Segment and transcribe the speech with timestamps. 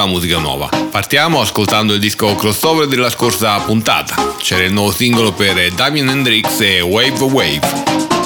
[0.00, 0.68] tantissima musica nuova.
[0.90, 4.34] Partiamo ascoltando il disco crossover della scorsa puntata.
[4.38, 8.19] C'era il nuovo singolo per Damien Hendrix e Wave Wave.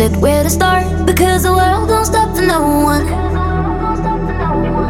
[0.00, 2.62] said where to start because the world don't stop for no
[2.92, 3.06] one.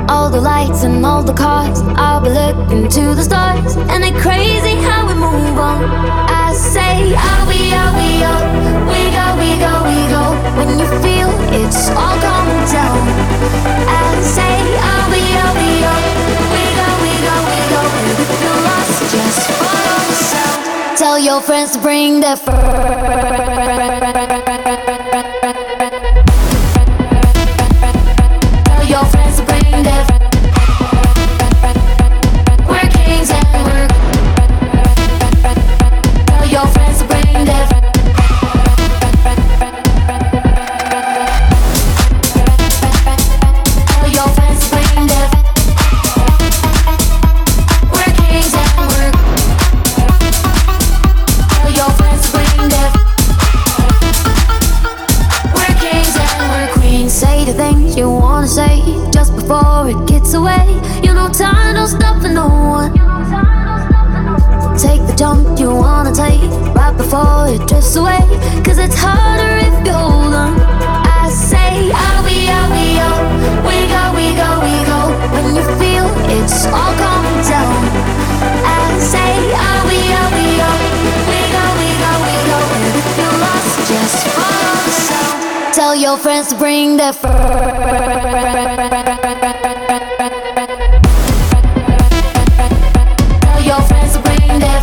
[0.08, 4.22] All the lights and all the cars, I'll be looking to the stars, and it's
[4.22, 5.82] crazy how we move on.
[6.30, 8.46] I say, are we, are we, are
[8.86, 10.24] we go, we go, we go.
[10.58, 13.02] When you feel it's all gone down,
[13.90, 14.56] I say,
[14.90, 16.02] are we, are we, are
[16.54, 17.82] we go, we go, we go.
[17.98, 20.62] And if you're lost, just follow the sound.
[20.96, 23.00] Tell your friends to bring the friends.
[86.10, 87.04] your friends bring the
[93.64, 94.74] your friends bring the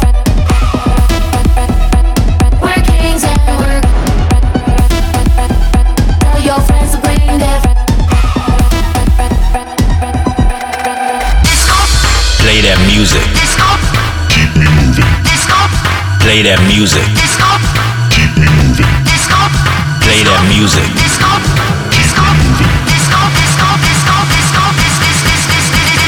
[2.62, 3.82] We're kings and we're
[6.48, 7.54] your friends bring the
[12.40, 13.28] Play that music.
[14.32, 15.12] Keep me moving.
[16.22, 17.67] Play that music.
[20.18, 20.82] Play that music.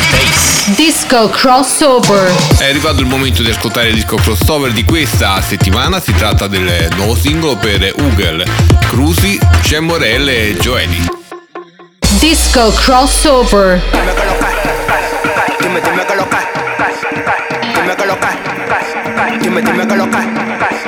[0.09, 0.73] Bass.
[0.75, 2.31] Disco crossover.
[2.57, 6.87] È arrivato il momento di ascoltare il disco crossover di questa settimana, si tratta del
[6.95, 8.43] nuovo singolo per Ugel,
[8.87, 11.05] Cruci, Cemorelle e Joeli.
[12.17, 13.79] Disco crossover.
[15.59, 16.37] Dime, dime que lo que.
[17.75, 18.27] Dime que lo que.
[19.39, 20.78] Dime, dime que lo que.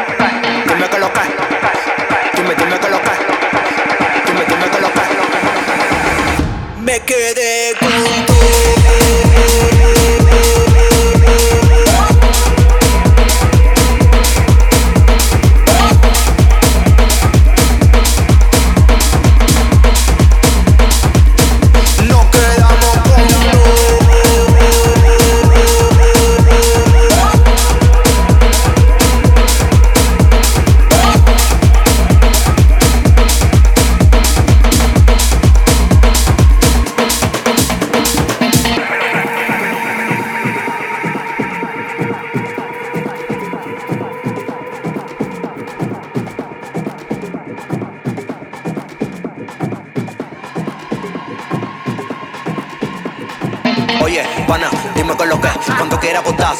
[6.91, 8.50] Me quedé con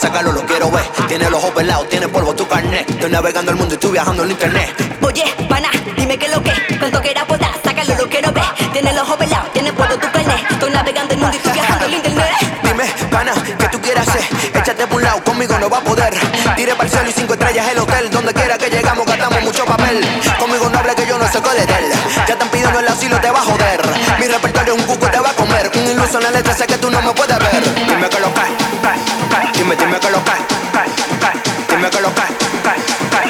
[0.02, 0.84] sácalo, lo quiero ver.
[1.08, 2.90] Tiene los ojos pelados, tiene polvo tu carnet.
[2.90, 4.98] Estoy navegando el mundo y estoy viajando en internet.
[5.02, 7.26] Oye, pana, dime qué lo que, cuánto quieras
[7.64, 8.44] sácalo lo quiero ver.
[8.74, 10.52] Tiene el ojo pelado, tiene puesto tu carnet.
[10.52, 12.34] Estoy navegando el mundo y estoy viajando el internet.
[12.64, 14.24] Dime, pana, ¿qué tú quieres hacer?
[14.56, 16.14] Échate por un lado, conmigo no va a poder.
[16.56, 18.10] Tire para el cielo y cinco estrellas el hotel.
[18.10, 20.04] Donde quiera que llegamos gastamos mucho papel.
[20.40, 21.92] Conmigo no hable que yo no sé cuál es él.
[22.28, 23.82] Ya están pidiendo el asilo, te va a joder.
[24.20, 25.70] Mi repertorio es un cuco, te va a comer.
[25.76, 27.76] Un iluso en la letra, sé que tú no me puedes ver.
[27.88, 28.61] Dime que lo que
[29.72, 30.32] Dime, dime que lo que
[31.70, 32.22] Dime que lo que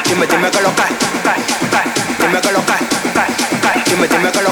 [0.10, 0.84] Dime, dime que lo que
[2.18, 2.62] Dime que lo
[3.86, 4.51] Dime,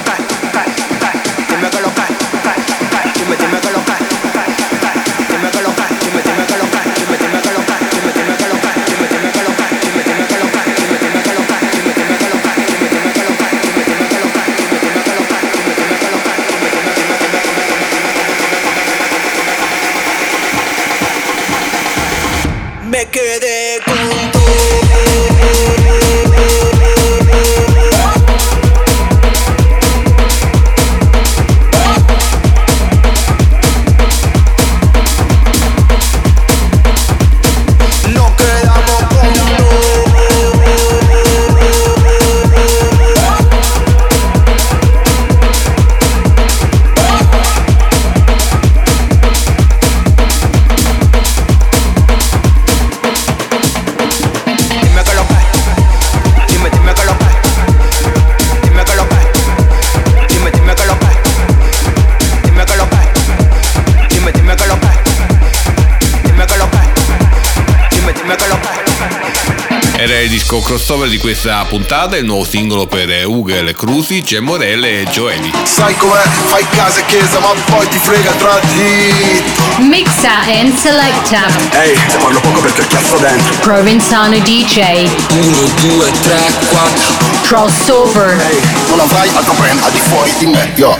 [70.89, 75.51] crossover di questa puntata, il nuovo singolo per Ugel, Cruci, Cemorelle e Joeli.
[75.63, 76.23] Sai com'è?
[76.45, 79.43] Fai casa e chiesa, ma poi ti frega tra di.
[79.87, 81.45] Mixa and selecta.
[81.79, 83.53] Ehi, te parlo poco perché cazzo dentro.
[83.59, 85.07] Provenzano DJ.
[85.31, 88.41] 1, 2, 3, 4 Crossover.
[88.49, 90.97] Ehi, non avrai altro brand al di fuori di me, yo.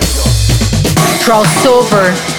[1.23, 2.38] Crossover.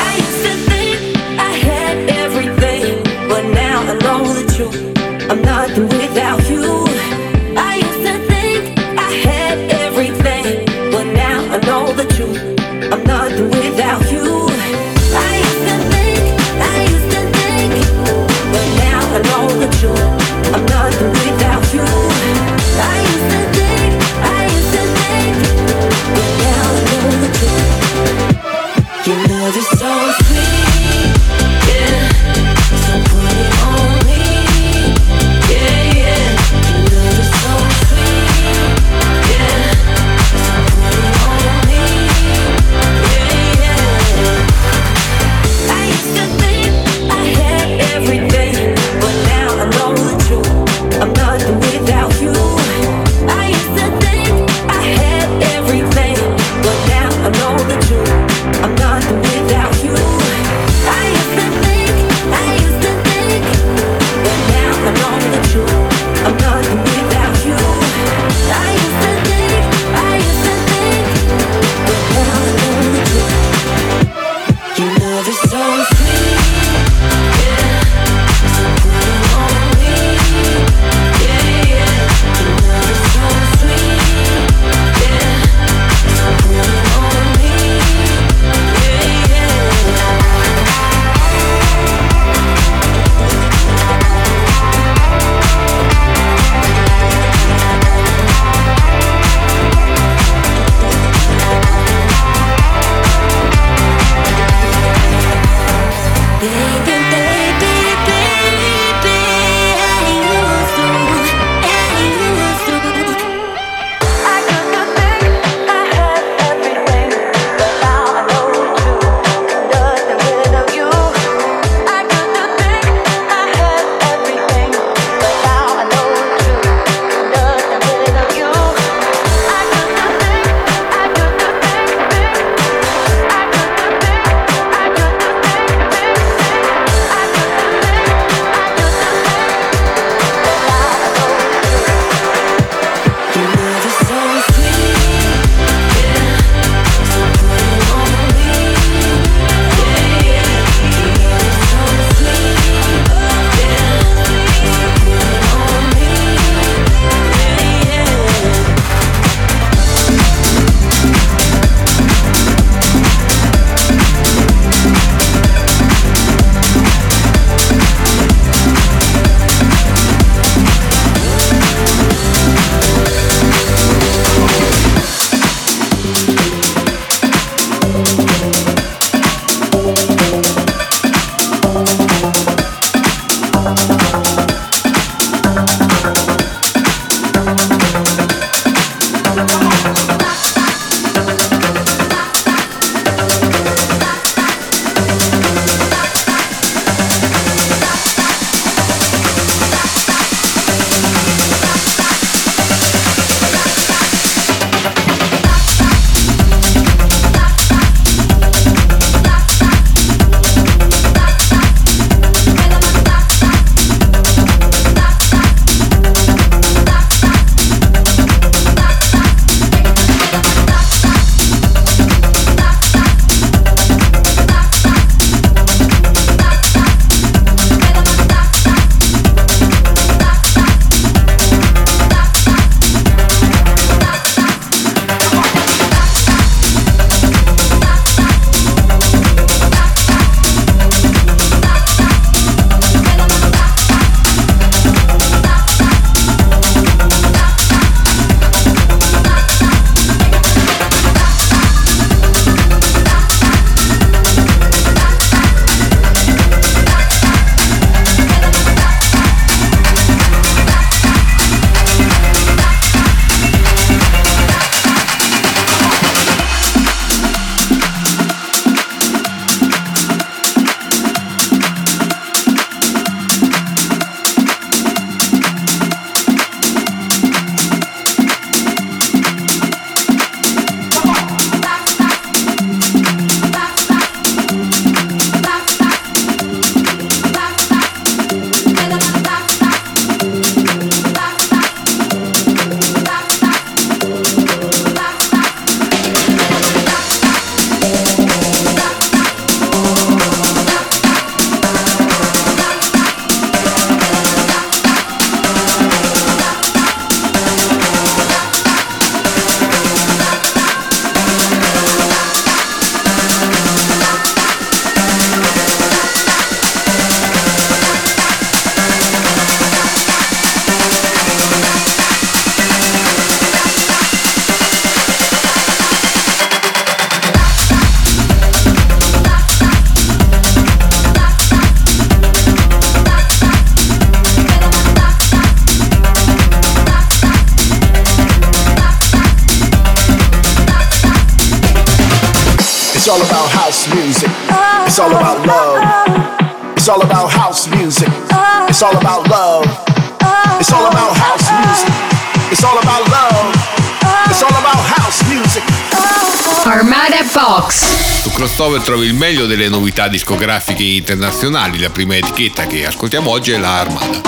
[358.61, 361.79] Crossover trovi il meglio delle novità discografiche internazionali.
[361.79, 364.21] La prima etichetta che ascoltiamo oggi è la Armada.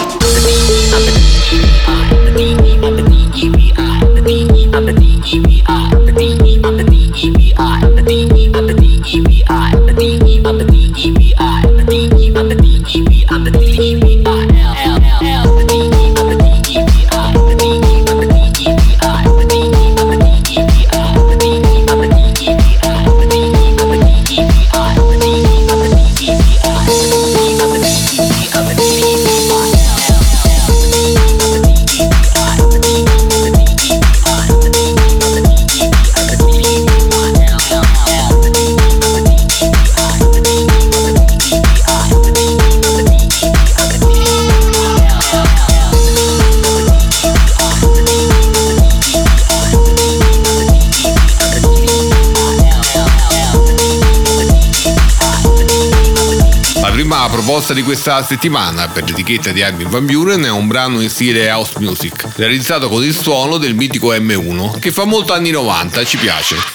[57.74, 61.50] Proposta di questa settimana per l'etichetta di Armin Van Buren è un brano in stile
[61.50, 66.18] house music, realizzato con il suono del mitico M1, che fa molto anni 90, ci
[66.18, 66.73] piace.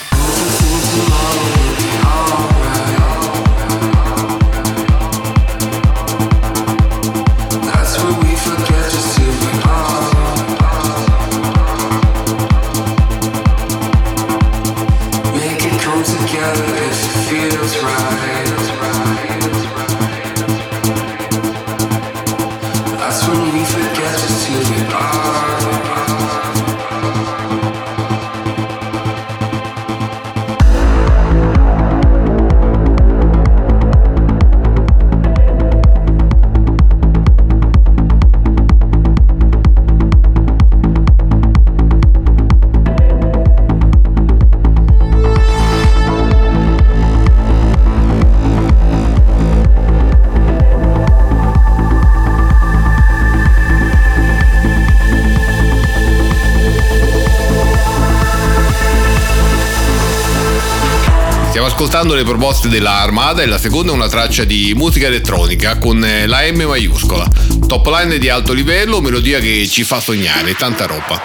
[61.79, 66.05] Ascoltando le proposte della Armada e la seconda è una traccia di musica elettronica con
[66.05, 67.25] eh, la M maiuscola.
[67.69, 71.23] Top line di alto livello, melodia che ci fa sognare, tanta roba.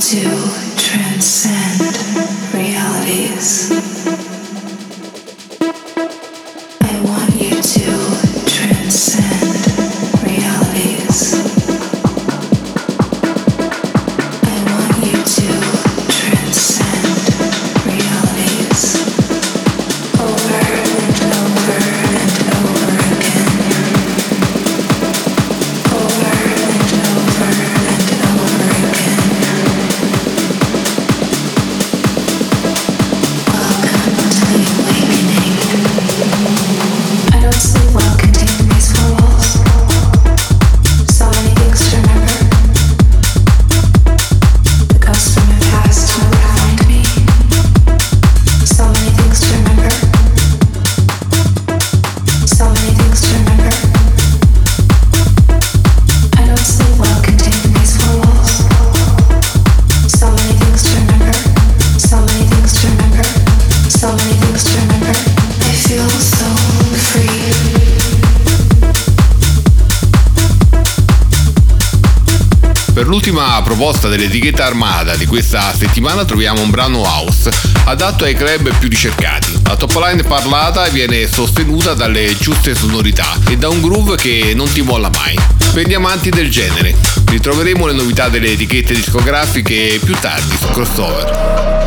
[0.00, 0.16] To
[0.74, 1.96] transcend
[2.52, 3.89] realities.
[73.30, 77.48] L'ultima proposta dell'etichetta Armada di questa settimana troviamo un brano house
[77.84, 79.60] adatto ai club più ricercati.
[79.66, 84.70] La top line parlata viene sostenuta dalle giuste sonorità e da un groove che non
[84.72, 85.38] ti molla mai.
[85.72, 86.92] Per gli amanti del genere,
[87.26, 91.79] ritroveremo le novità delle etichette discografiche più tardi su Crossover.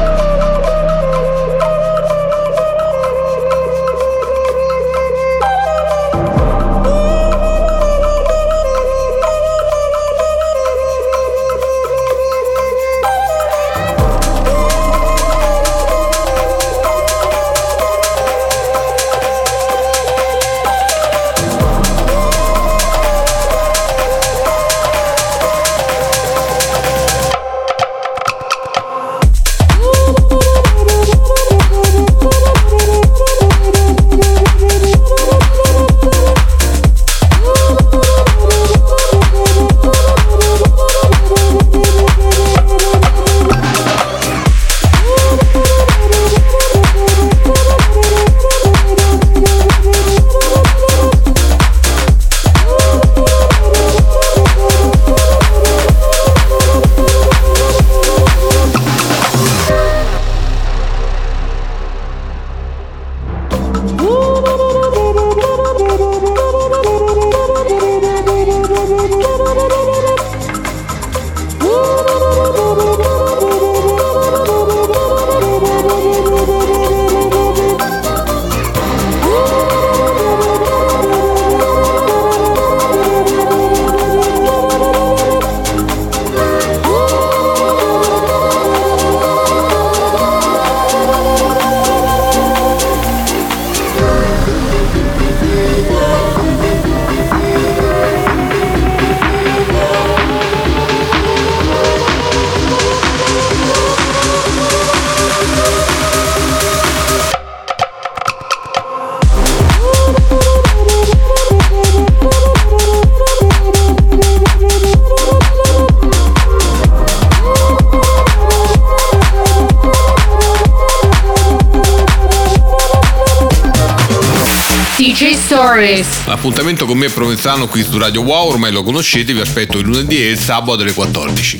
[126.33, 130.17] L'appuntamento con me Provenzano qui su Radio Wow, ormai lo conoscete, vi aspetto il lunedì
[130.17, 131.59] e il sabato alle 14.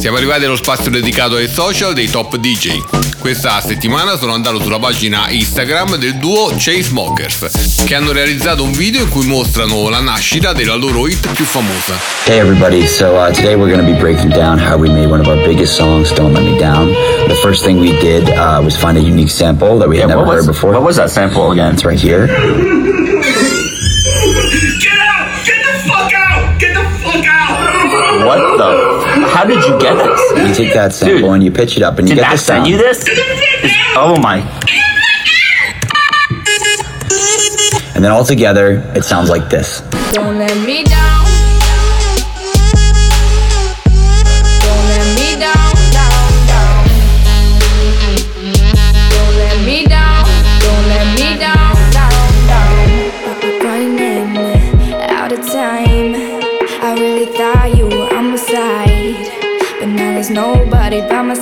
[0.00, 2.80] Siamo arrivati allo spazio dedicato ai social dei top DJ.
[3.20, 9.02] Questa settimana sono andato sulla pagina Instagram del duo Chainsmokers, che hanno realizzato un video
[9.02, 11.94] in cui mostrano la nascita della loro hit più famosa.
[12.24, 15.20] Hey everybody, so uh, today we're going to be breaking down how we made one
[15.20, 16.88] of our biggest songs, Don't Let Me Down.
[17.28, 20.16] The first thing we did uh, was find a unique sample that we had Yeah,
[20.16, 20.72] never heard before.
[20.72, 21.74] what was that sample again?
[21.74, 22.26] It's right here.
[29.38, 30.48] How did you get this?
[30.58, 32.44] You take that sample and you pitch it up and you Did get Matt the
[32.44, 32.70] send sound.
[32.70, 33.06] you this?
[33.06, 34.38] Is- oh my.
[37.94, 39.80] And then all together, it sounds like this.
[40.12, 40.97] Don't let me down.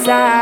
[0.06, 0.35] desire.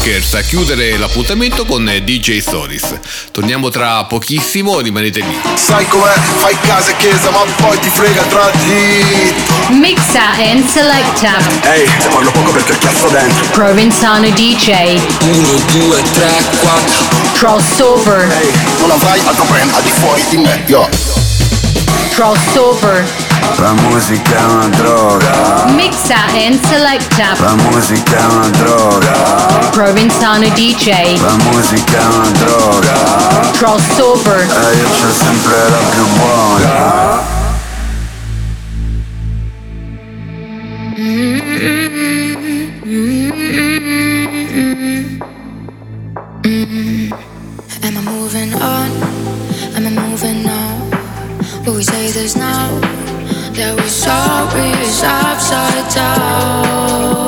[0.00, 2.98] Chainsmokers a chiudere l'appuntamento con DJ Stories.
[3.32, 5.38] Torniamo tra pochissimo, rimanete lì.
[5.54, 6.14] Sai com'è?
[6.36, 9.34] Fai casa e chiesa, ma poi ti frega tra di.
[9.78, 11.36] Mixa and selecta.
[11.70, 13.44] Ehi, te parlo poco perché ho il cazzo dentro.
[13.50, 14.98] Provenzano DJ.
[15.22, 17.04] 1, 2, 3, 4.
[17.34, 18.32] Crossover.
[18.40, 20.88] Ehi, non avrai altro brand al di fuori di me, yo.
[22.12, 23.29] Crossover.
[23.56, 27.34] La musica è una droga, Mixa and selecta.
[27.38, 29.12] la musica è una droga,
[29.70, 31.20] Provenzano DJ.
[31.20, 32.92] la musica è una droga.
[33.52, 34.40] Crossover.
[34.40, 37.28] E io c'ho sempre la più buona.
[47.82, 48.89] Am I moving on?
[55.02, 57.19] Upside down.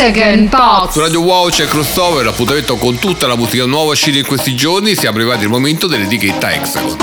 [0.00, 0.92] Hexagon Box.
[0.92, 4.94] Su Radio Wow c'è crossover, l'appuntamento con tutta la musica nuova uscita in questi giorni.
[4.94, 6.96] Siamo arrivati al momento dell'etichetta Hexagon.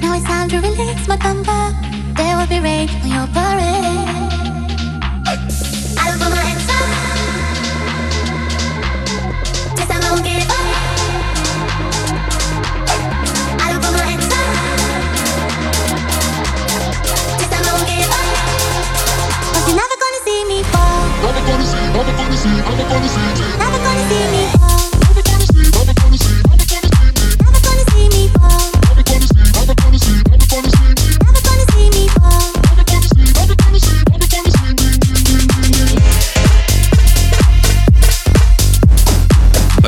[0.00, 1.74] Now it's time to release my thunder.
[2.14, 4.31] There will be rain on your parade.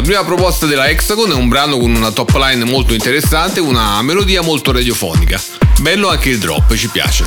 [0.04, 4.42] prima proposta della Hexagon è un brano con una top line molto interessante una melodia
[4.42, 5.42] molto radiofonica.
[5.80, 7.24] Bello anche il drop, ci piace.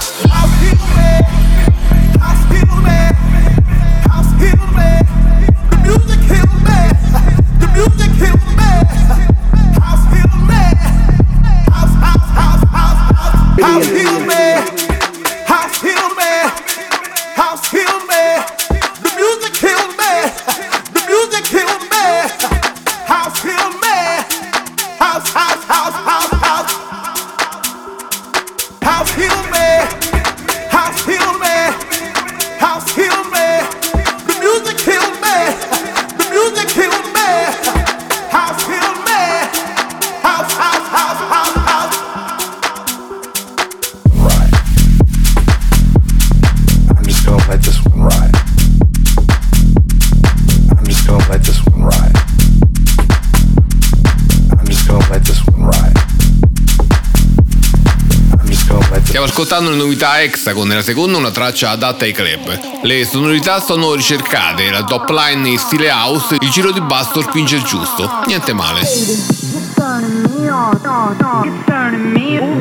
[59.38, 62.82] ascoltando le novità Hexagon e la seconda una traccia adatta ai club.
[62.82, 67.58] Le sonorità sono ricercate, la top line in stile house, il giro di basso spinge
[67.58, 68.10] il giusto.
[68.26, 68.82] Niente male.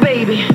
[0.00, 0.46] Baby,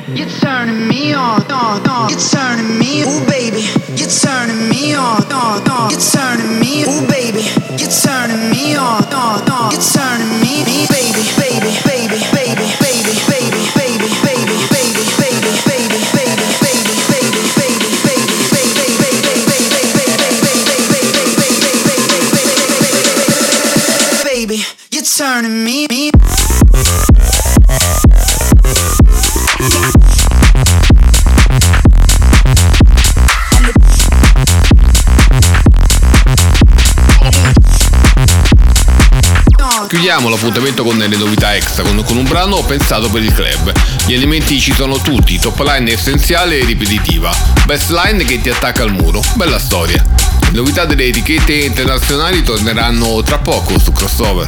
[39.91, 43.73] chiudiamo l'appuntamento con le novità extra, con, con un brano pensato per il club.
[44.05, 47.29] Gli elementi ci sono tutti, top line essenziale e ripetitiva,
[47.65, 50.01] best line che ti attacca al muro, bella storia.
[50.43, 54.47] Le novità delle etichette internazionali torneranno tra poco su crossover.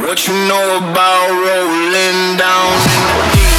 [0.00, 3.51] What you know about rolling down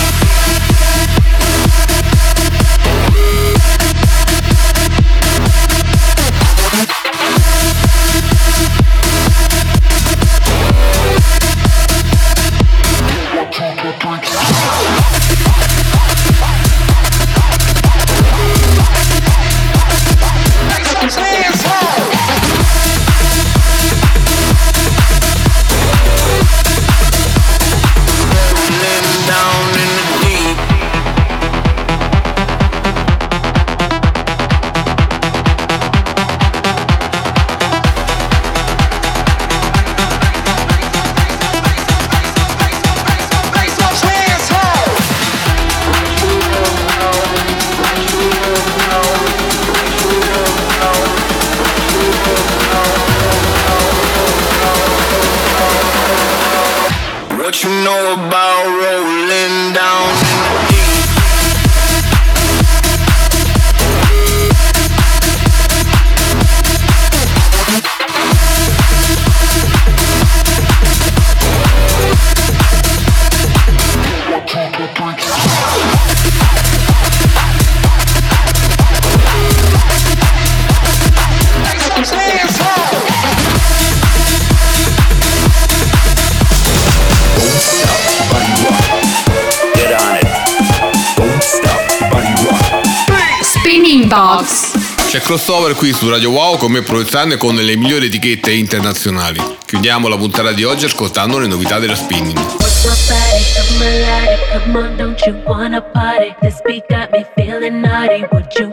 [95.13, 99.39] C'è crossover qui su Radio Wow come Provenzano con le migliori etichette internazionali.
[99.63, 102.35] Chiudiamo la puntata di oggi ascoltando le novità della spinning.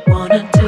[0.03, 0.60] What's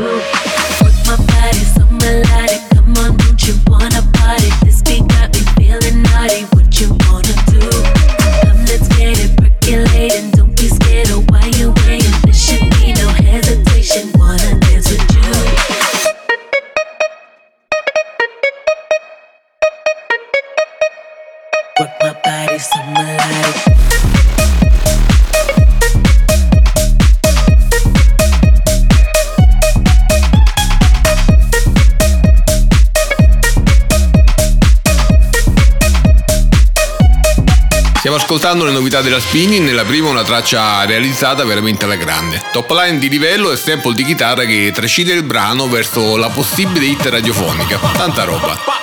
[38.53, 42.41] ascoltando le novità della spinning, nella prima una traccia realizzata veramente alla grande.
[42.53, 46.85] Top line di livello e sample di chitarra che trascina il brano verso la possibile
[46.85, 47.79] hit radiofonica.
[47.79, 48.81] Tanta roba.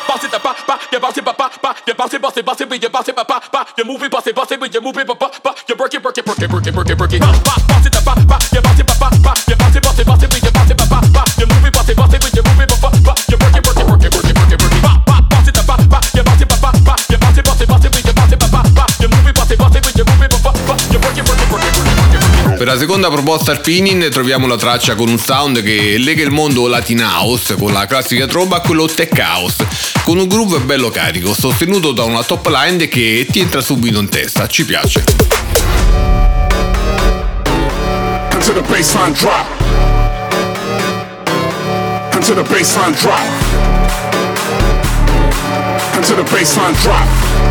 [0.91, 3.09] you bounce it, ba ba ba, you bounce it, bounce it, bounce it, you bounce
[3.09, 5.13] it, ba ba ba, you move it, bounce it, bounce it, you move it, ba
[5.13, 7.19] ba ba, you work it, work it, work it, work it, work it, work it,
[7.19, 8.48] ba ba, bounce it, ba ba
[22.79, 27.55] seconda proposta spinning troviamo la traccia con un sound che lega il mondo Latin House
[27.55, 29.67] con la classica tromba a quello tech house,
[30.05, 34.07] con un groove bello carico, sostenuto da una top line che ti entra subito in
[34.07, 35.03] testa, ci piace.
[38.31, 39.45] Until the baseline drop.
[45.95, 47.48] Until the baseline drop.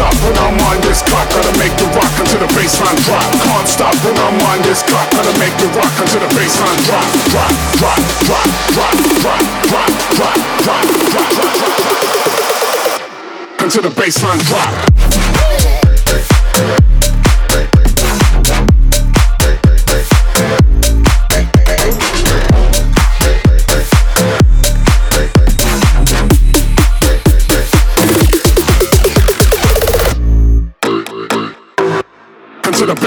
[0.00, 1.28] Stop when I'm on this clock.
[1.28, 3.28] Gotta make the rock until the baseline drop.
[3.44, 5.10] Can't stop when I'm on this clock.
[5.12, 7.04] Gotta make the rock until the baseline drop.
[7.28, 9.36] Drop, drop, drop, drop, drop,
[9.68, 11.60] drop, drop, drop, drop, drop, drop.
[13.60, 14.70] Until the baseline drop.
[14.80, 15.79] Until the baseline drop.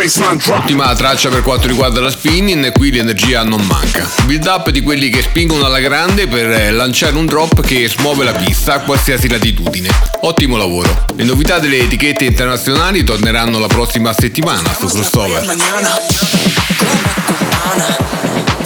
[0.03, 4.05] Ultima traccia per quanto riguarda la spinning, qui l'energia non manca.
[4.25, 8.25] Build up di quelli che spingono alla grande per eh, lanciare un drop che smuove
[8.25, 9.87] la pista a qualsiasi latitudine.
[10.23, 11.05] Ottimo lavoro.
[11.15, 15.41] Le novità delle etichette internazionali torneranno la prossima settimana su Crossover.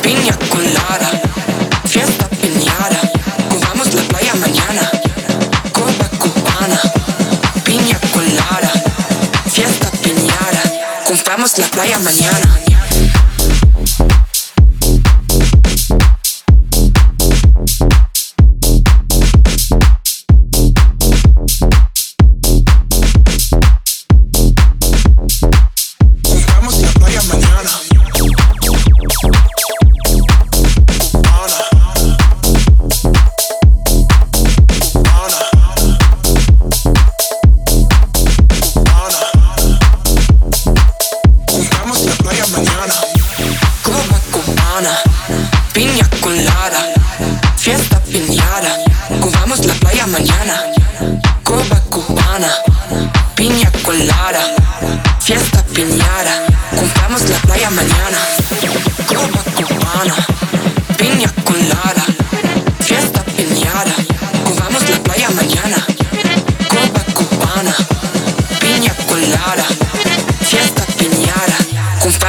[0.01, 1.21] piña colada,
[1.85, 2.99] fiesta piñada,
[3.51, 4.96] jugamos la playa mañana.
[11.37, 12.76] Compramos la playa mañana.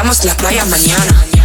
[0.08, 1.37] Vamos a la playa mañana.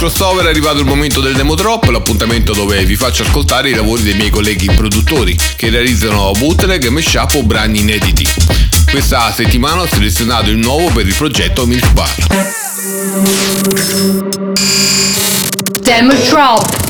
[0.00, 4.02] Crossover è arrivato il momento del demo drop, l'appuntamento dove vi faccio ascoltare i lavori
[4.02, 8.26] dei miei colleghi produttori che realizzano bootleg, mashup o brani inediti.
[8.90, 12.14] Questa settimana ho selezionato il nuovo per il progetto Milk Bar.
[15.82, 16.89] Demo Drop.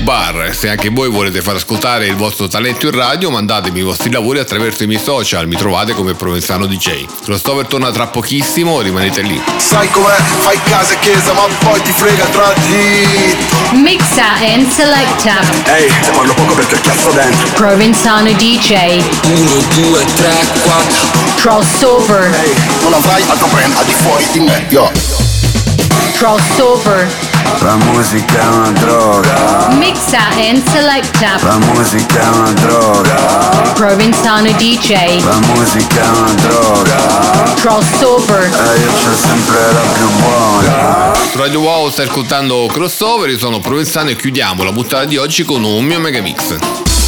[0.00, 0.54] Bar.
[0.54, 4.38] Se anche voi volete far ascoltare il vostro talento in radio, mandatemi i vostri lavori
[4.38, 5.46] attraverso i miei social.
[5.46, 7.06] Mi trovate come Provenzano DJ.
[7.24, 9.40] Crossover torna tra pochissimo, rimanete lì.
[9.56, 10.16] Sai com'è?
[10.40, 13.36] Fai casa e chiesa, ma poi ti frega tra di.
[13.80, 15.40] Mixa and selecta.
[15.74, 17.48] Ehi, te parlo poco perché cazzo dentro.
[17.54, 19.02] Provenzano DJ.
[19.24, 21.06] 1, 2, 3, 4.
[21.36, 22.34] Crossover.
[22.34, 24.90] Ehi, non avrai altro brand al di fuori di me, yo.
[26.14, 27.25] Crossover.
[27.60, 29.68] La musica è una droga.
[29.72, 31.38] Mixa and selecta.
[31.42, 33.14] La musica è una droga.
[33.74, 35.22] Provenzano DJ.
[35.24, 36.96] La musica è una droga.
[37.56, 38.42] Crossover.
[38.42, 41.12] E io c'ho sempre la più buona.
[41.34, 45.62] Radio Wow stai ascoltando Crossover, io sono Provenzano e chiudiamo la puntata di oggi con
[45.64, 47.05] un mio megamix.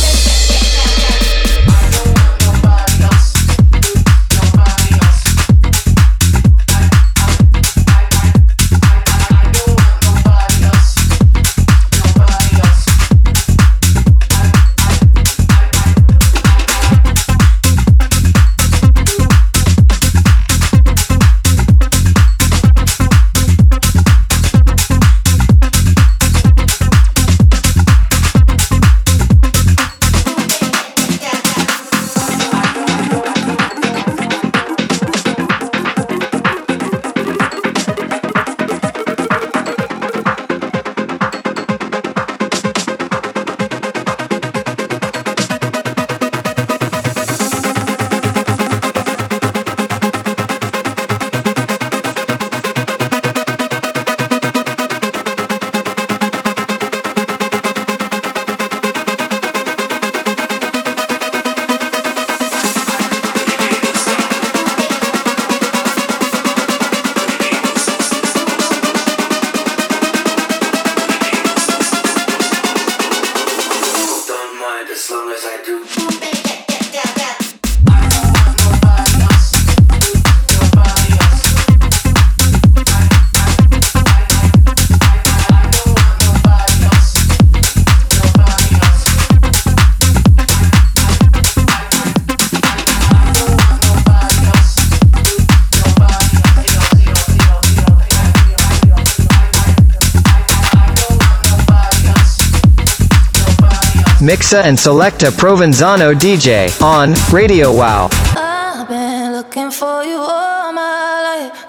[104.48, 108.08] Alexa and select a Provenzano DJ on Radio Wow.
[108.34, 111.66] I've been looking for you all my life.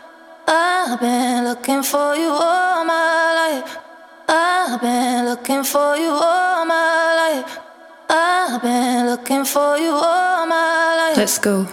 [0.48, 3.78] I've been looking for you all my life.
[4.30, 7.60] I've been looking for you all my life.
[8.10, 11.18] I've been looking for you all my life.
[11.18, 11.68] Let's go.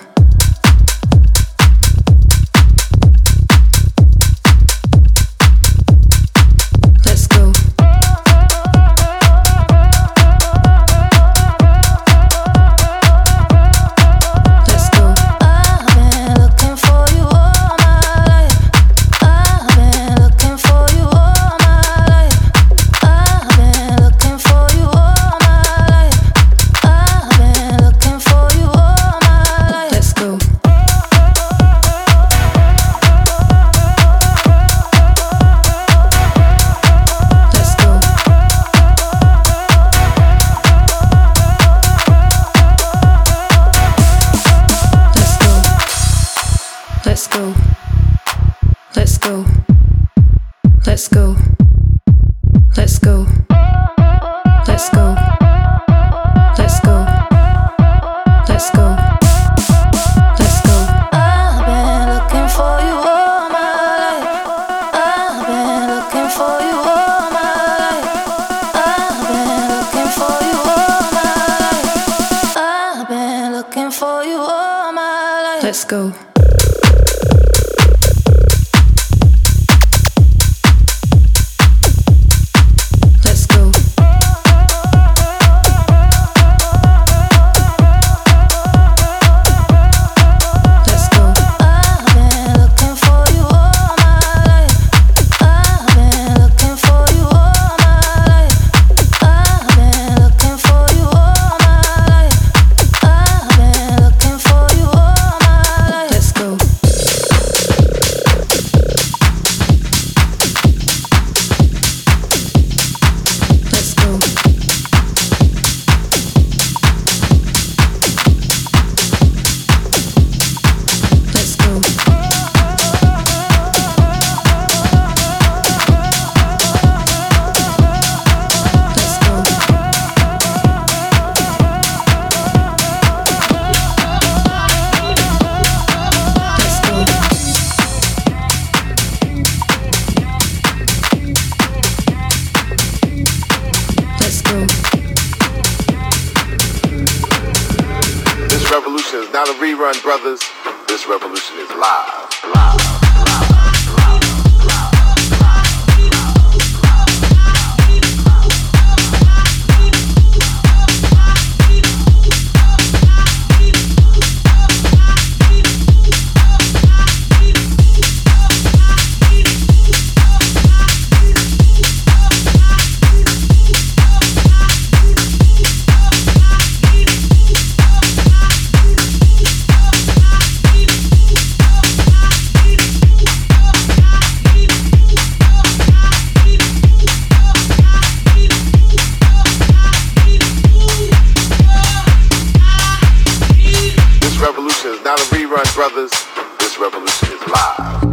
[194.86, 196.10] revolution is not a rerun, brothers.
[196.58, 198.05] This revolution is live.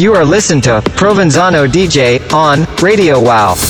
[0.00, 3.69] You are listening to Provenzano DJ on Radio Wow.